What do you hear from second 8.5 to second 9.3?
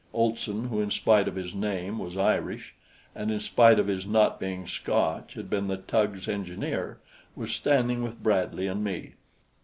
and me.